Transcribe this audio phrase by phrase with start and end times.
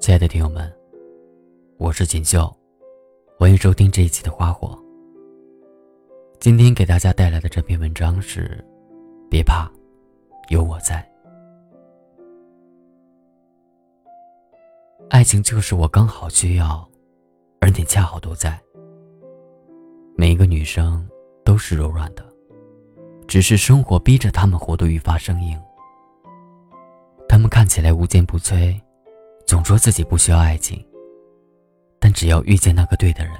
[0.00, 0.72] 亲爱的听友们，
[1.76, 2.50] 我是锦绣，
[3.38, 4.76] 欢迎收听这一期的花火。
[6.40, 8.64] 今天给大家带来的这篇文章是：
[9.30, 9.70] 别怕，
[10.48, 11.06] 有我在。
[15.10, 16.88] 爱情就是我刚好需要，
[17.60, 18.58] 而你恰好都在。
[20.16, 21.06] 每一个女生
[21.44, 22.24] 都是柔软的，
[23.28, 25.60] 只是生活逼着她们活得愈发生硬。
[27.28, 28.74] 她们看起来无坚不摧。
[29.50, 30.80] 总说自己不需要爱情，
[31.98, 33.34] 但只要遇见那个对的人，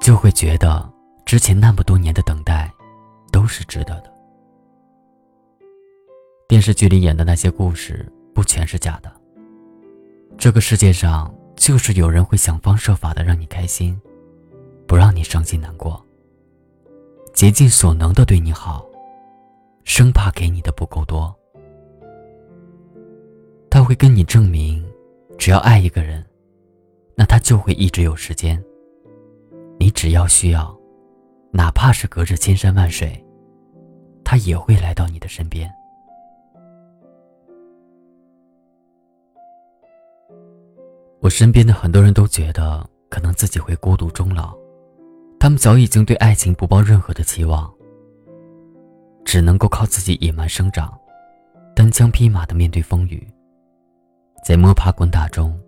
[0.00, 0.90] 就会觉得
[1.26, 2.72] 之前那么多年的等待
[3.30, 4.10] 都是值得的。
[6.48, 9.12] 电视剧里演的那些故事不全是假的。
[10.38, 14.00] 这个世界上就是有人会想方设法的让你开心，
[14.86, 16.02] 不让你伤心难过，
[17.34, 18.86] 竭尽所能的对你好，
[19.84, 21.38] 生怕给你的不够多。
[23.70, 24.84] 他会跟你证明，
[25.38, 26.22] 只要爱一个人，
[27.14, 28.62] 那他就会一直有时间。
[29.78, 30.76] 你只要需要，
[31.52, 33.24] 哪怕是隔着千山万水，
[34.24, 35.70] 他也会来到你的身边。
[41.20, 44.52] 我身边的很多人都觉得，可能自己会孤独终老，
[45.38, 47.72] 他们早已经对爱情不抱任何的期望，
[49.24, 50.98] 只能够靠自己野蛮生长，
[51.74, 53.26] 单枪匹马的面对风雨。
[54.42, 55.58] 在摸爬滚打中，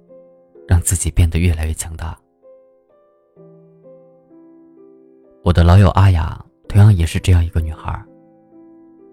[0.67, 2.19] 让自己变得越来越强大。
[5.45, 8.03] 我的老友阿雅同样也是这样一个女孩，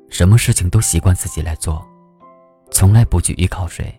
[0.09, 1.85] 什么事情都习惯自己来做，
[2.71, 3.93] 从来不去依靠谁，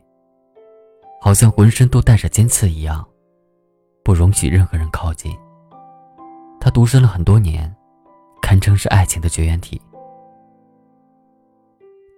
[1.20, 3.06] 好像浑身都带着尖刺一样，
[4.02, 5.36] 不容许任何人靠近。
[6.58, 7.74] 她独身了很多年，
[8.40, 9.80] 堪称是爱情的绝缘体。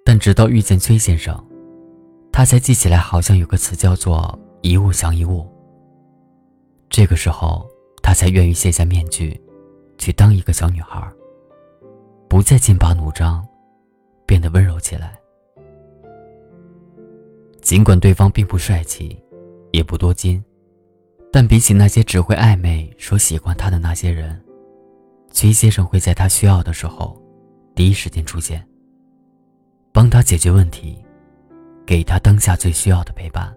[0.05, 1.52] 但直到遇见崔先生。
[2.33, 5.47] 他才记起来，好像有个词叫做“一物降一物”。
[6.89, 7.69] 这个时候，
[8.03, 9.39] 他才愿意卸下面具，
[9.99, 11.07] 去当一个小女孩，
[12.29, 13.47] 不再剑拔弩张，
[14.27, 15.19] 变得温柔起来。
[17.61, 19.23] 尽管对方并不帅气，
[19.71, 20.43] 也不多金，
[21.31, 24.43] 但比起那些只会暧昧说喜欢他的那些人，
[25.31, 27.17] 崔先生会在他需要的时候，
[27.75, 28.67] 第一时间出现，
[29.93, 30.97] 帮他解决问题。
[31.93, 33.55] 给他当下最需要的陪伴。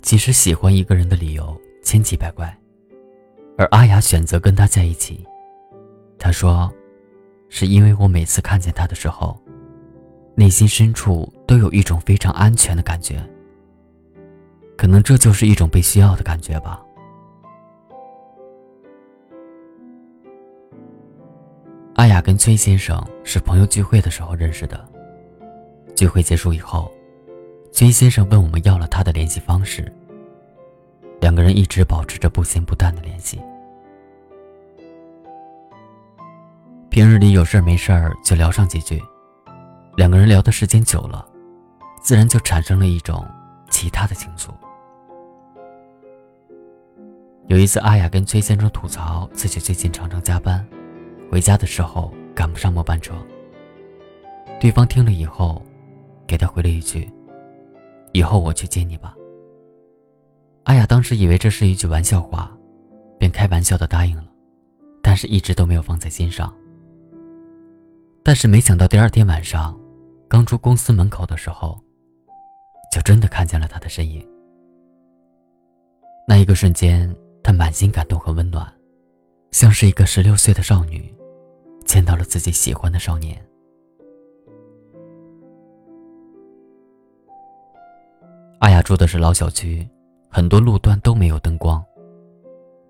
[0.00, 2.56] 其实喜欢一个人的理由千奇百怪，
[3.58, 5.26] 而阿雅选择跟他在一起，
[6.20, 6.72] 他说，
[7.48, 9.36] 是因为我每次看见他的时候，
[10.36, 13.20] 内心深处都有一种非常安全的感觉。
[14.78, 16.80] 可能这就是一种被需要的感觉吧。
[21.96, 24.91] 阿雅跟崔先生是朋友聚会的时候认识的。
[25.94, 26.90] 聚会结束以后，
[27.70, 29.90] 崔先生问我们要了他的联系方式。
[31.20, 33.40] 两个人一直保持着不咸不淡的联系。
[36.90, 39.00] 平日里有事没事儿就聊上几句，
[39.96, 41.24] 两个人聊的时间久了，
[42.02, 43.24] 自然就产生了一种
[43.70, 44.48] 其他的情愫。
[47.46, 50.66] 有一次，阿雅跟崔先生吐槽自己最近常常加班，
[51.30, 53.14] 回家的时候赶不上末班车。
[54.58, 55.62] 对方听了以后。
[56.32, 57.12] 给他回了一句
[58.12, 59.14] ：“以后我去接你吧。”
[60.64, 62.50] 阿雅当时以为这是一句玩笑话，
[63.18, 64.24] 便开玩笑的答应了，
[65.02, 66.50] 但是一直都没有放在心上。
[68.22, 69.78] 但是没想到第二天晚上，
[70.26, 71.78] 刚出公司门口的时候，
[72.90, 74.26] 就真的看见了他的身影。
[76.26, 78.66] 那一个瞬间，他满心感动和温暖，
[79.50, 81.14] 像是一个十六岁的少女，
[81.84, 83.38] 见到了自己喜欢的少年。
[88.62, 89.84] 阿雅住的是老小区，
[90.30, 91.84] 很多路段都没有灯光。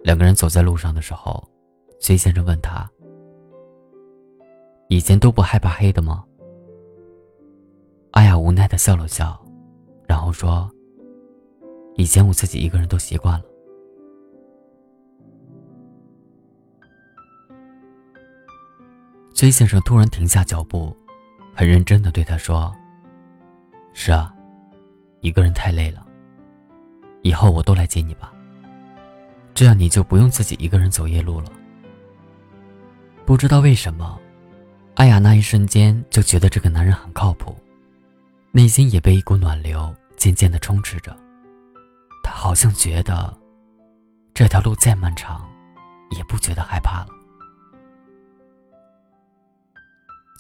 [0.03, 1.43] 两个人走在路上的时候，
[1.99, 2.87] 崔先生问他
[4.91, 6.23] ：“以前都不害怕黑的吗？”
[8.13, 9.43] 阿雅无奈的笑了笑，
[10.07, 10.71] 然后说
[11.97, 13.47] ：“以前我自己一个人都习惯了。”
[19.33, 20.95] 崔先生突然停下脚步，
[21.55, 22.71] 很认真的对他说
[23.95, 24.31] ：“是啊。”
[25.23, 26.05] 一个人太累了，
[27.23, 28.33] 以后我都来接你吧。
[29.55, 31.47] 这样你就不用自己一个人走夜路了。
[33.25, 34.19] 不知道为什么，
[34.97, 37.57] 阿雅那一瞬间就觉得这个男人很靠谱，
[38.51, 41.17] 内心也被一股暖流渐渐的充斥着。
[42.25, 43.33] 她好像觉得，
[44.35, 45.49] 这条路再漫长，
[46.11, 47.09] 也不觉得害怕了。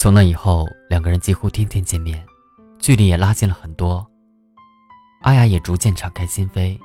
[0.00, 2.26] 从那以后，两个人几乎天天见面，
[2.80, 4.04] 距离也拉近了很多。
[5.22, 6.78] 阿雅也逐渐敞开心扉。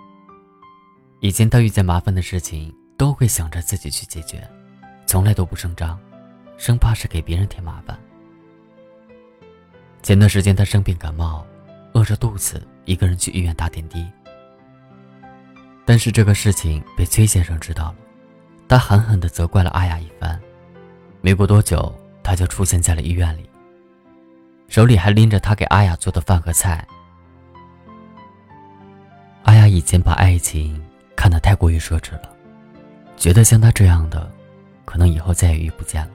[1.20, 4.48] 以前她遇见麻烦的事情，都会想着自己去解决，
[5.06, 6.00] 从来都不声张，
[6.58, 7.98] 生怕是给别人添麻烦。
[10.04, 11.46] 前段时间她生病感冒，
[11.94, 14.06] 饿着肚子，一个人去医院打点滴。
[15.84, 17.96] 但是这个事情被崔先生知道了，
[18.68, 20.40] 他狠狠地责怪了阿雅一番。
[21.22, 23.50] 没过多久，他就出现在了医院里，
[24.68, 26.88] 手里还拎着他给阿雅做的饭和菜。
[29.78, 30.84] 以前把爱情
[31.16, 32.36] 看得太过于奢侈了，
[33.16, 34.28] 觉得像他这样的，
[34.86, 36.12] 可能以后再也遇不见了。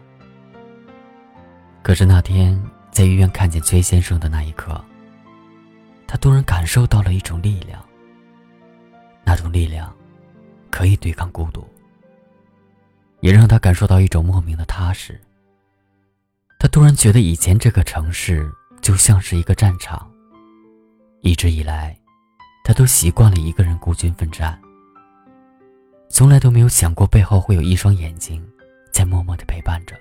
[1.81, 2.61] 可是那天
[2.91, 4.85] 在医院看见崔先生的那一刻，
[6.09, 7.81] 他突然感受到了一种力量。
[9.25, 9.95] 那种力量，
[10.69, 11.65] 可以对抗孤独，
[13.21, 15.21] 也让他感受到一种莫名的踏实。
[16.59, 20.11] 他突然觉得以前这个城市就像是一个战场，
[21.21, 21.97] 一直以来，
[22.65, 24.59] 他都习惯了一个人孤军奋战，
[26.09, 28.43] 从来都没有想过背后会有一双眼睛
[28.93, 29.97] 在默默的陪伴着。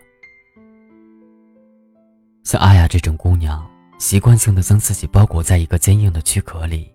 [2.43, 3.69] 像阿雅这种姑娘，
[3.99, 6.91] 习惯性的将自己包裹在一个坚硬的躯壳里。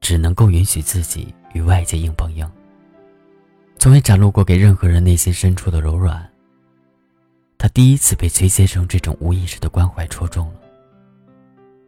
[0.00, 2.50] 只能够允许自己与外界硬碰硬，
[3.78, 6.26] 从未展露过给任何人内心深处的柔软。
[7.58, 10.60] 他第一次被崔先生这种无意识的关怀戳中了，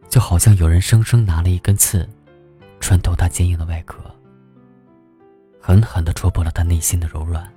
[0.09, 2.07] 就好像有人生生拿了一根刺，
[2.83, 3.97] 穿透他坚硬的外壳，
[5.61, 7.49] 狠狠地戳破了他内心的柔软。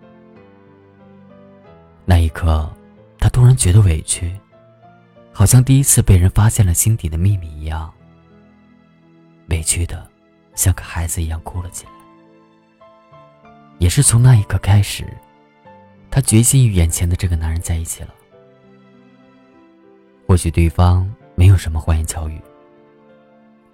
[2.05, 2.73] 那一刻，
[3.19, 4.33] 他突然觉得委屈，
[5.33, 7.93] 好像第一次被人发现了心底的秘密一样，
[9.49, 10.09] 委屈的。
[10.55, 11.93] 像个孩子一样哭了起来。
[13.79, 15.05] 也是从那一刻开始，
[16.09, 18.15] 他决心与眼前的这个男人在一起了。
[20.27, 22.41] 或许对方没有什么花言巧语，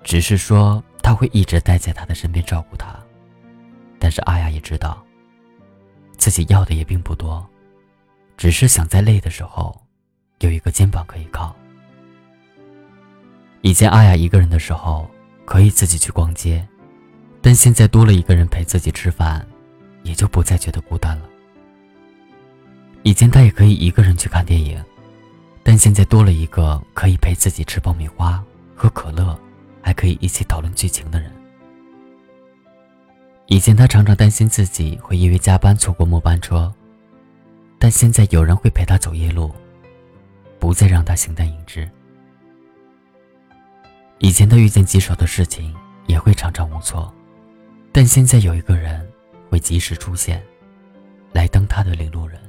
[0.03, 2.99] 只是说他会一直待在他的身边照顾他。
[3.99, 5.05] 但是阿雅也知道，
[6.17, 7.47] 自己要的也并不多，
[8.39, 9.79] 只是想在累的时候
[10.41, 11.55] 有一个肩膀可以靠。
[13.61, 15.07] 以前阿雅一个人的时候，
[15.45, 16.67] 可以自己去逛街。
[17.43, 19.47] 但现在多了一个人陪自己吃饭，
[20.05, 21.29] 也就不再觉得孤单了。
[23.03, 24.83] 以前他也可以一个人去看电影，
[25.63, 28.43] 但现在多了一个可以陪自己吃爆米花、
[28.75, 29.39] 喝可乐，
[29.83, 31.31] 还可以一起讨论剧情的人。
[33.47, 36.73] 以前他常常担心自己会因为加班错过末班车，
[37.79, 39.53] 但现在有人会陪他走夜路，
[40.59, 41.87] 不再让他形单影只。
[44.21, 45.75] 以前他遇见棘手的事情
[46.07, 47.13] 也会常常无措。
[47.95, 49.07] 但现在有一个人
[49.51, 50.43] 会及时出现，
[51.33, 52.41] 来当他的领路人。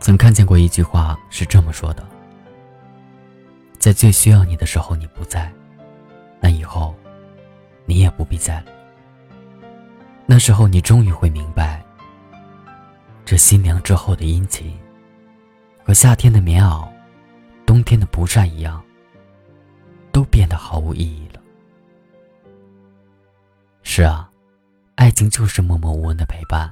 [0.00, 2.08] 曾看见过一句话是这么说的：
[3.78, 5.52] 在最需要你的时候你不在，
[6.40, 6.94] 那以后
[7.86, 8.66] 你也不必在了。
[10.26, 11.82] 那时候你终于会明白，
[13.24, 14.76] 这新娘之后的殷勤，
[15.84, 16.88] 和夏天的棉袄、
[17.64, 18.82] 冬天的蒲扇一样，
[20.12, 21.40] 都变得毫无意义了。
[23.82, 24.28] 是啊，
[24.96, 26.70] 爱情就是默默无闻的陪伴，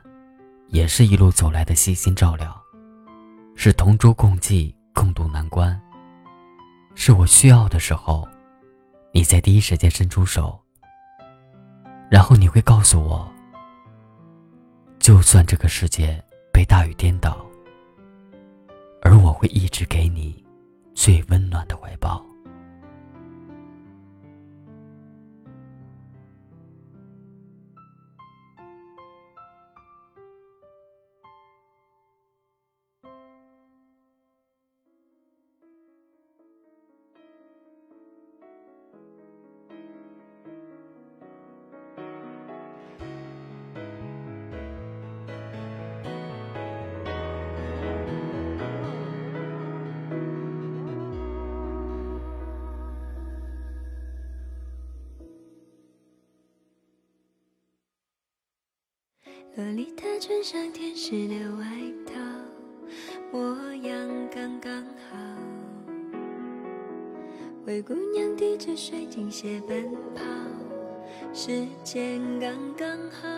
[0.68, 2.54] 也是一路走来的悉心照料，
[3.54, 5.80] 是同舟共济、共度难关。
[6.98, 8.26] 是我需要的时候，
[9.12, 10.58] 你在第一时间伸出手，
[12.10, 13.30] 然后你会告诉我，
[14.98, 17.46] 就算这个世界被大雨颠倒，
[19.02, 20.42] 而我会一直给你
[20.94, 22.24] 最温暖的怀抱。
[59.54, 61.64] 洛丽塔穿上天使的外
[62.04, 62.12] 套，
[63.32, 65.16] 模样刚刚好。
[67.64, 69.84] 灰姑娘提着水晶鞋奔
[70.14, 70.22] 跑，
[71.32, 73.28] 时间刚刚好。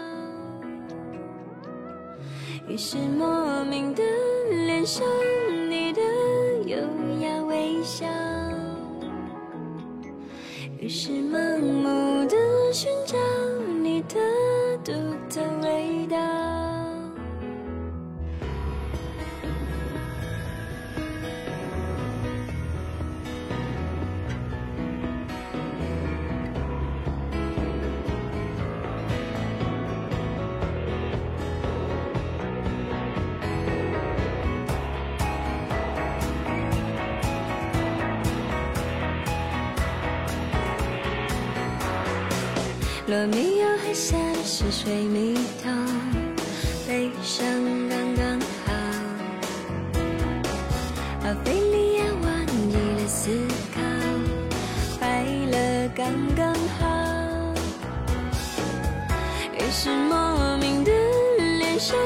[2.68, 4.02] 于是莫名的
[4.50, 5.06] 恋上
[5.68, 6.00] 你的
[6.66, 6.76] 优
[7.20, 8.06] 雅微笑，
[10.80, 12.36] 于是盲目的
[12.72, 13.17] 寻找
[43.08, 45.34] 罗密欧喝下的是水蜜
[45.64, 45.70] 桃，
[46.86, 47.42] 悲伤
[47.88, 48.74] 刚刚好。
[51.24, 53.30] 奥菲利亚忘记了思
[53.74, 53.80] 考，
[54.98, 56.04] 快乐刚
[56.36, 57.54] 刚好。
[59.54, 60.92] 于是莫名的
[61.58, 61.96] 脸上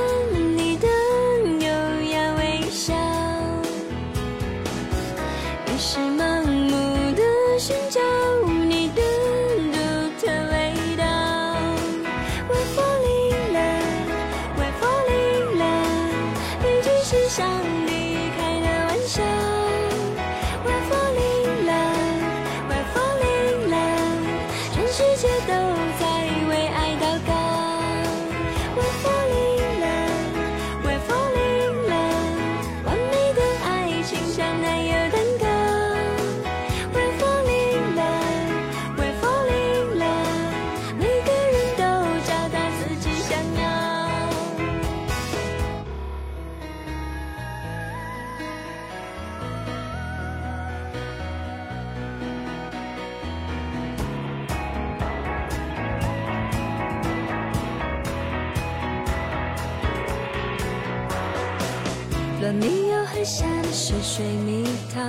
[63.23, 65.01] 密欧喝下的是水蜜桃，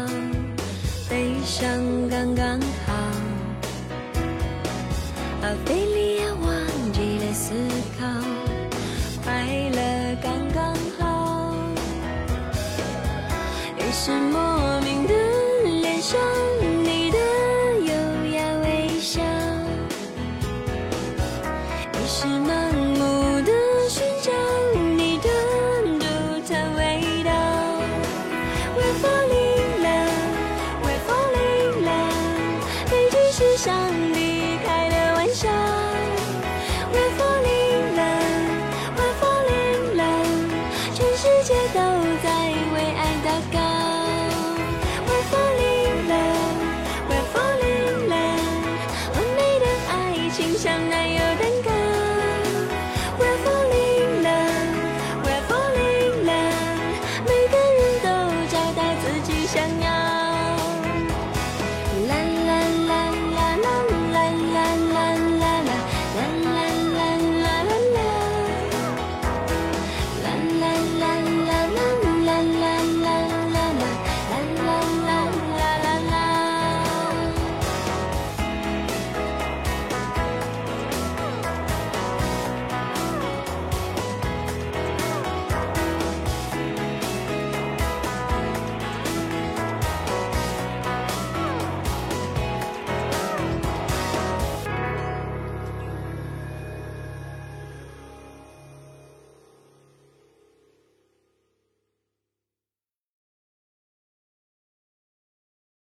[1.10, 1.68] 悲伤
[2.12, 2.94] 刚刚好。
[5.42, 7.54] 奥菲利亚忘记了思
[8.00, 8.06] 考，
[9.24, 9.32] 快
[9.72, 11.56] 乐刚刚好。
[13.80, 14.53] 于是梦。
[33.64, 34.03] 想。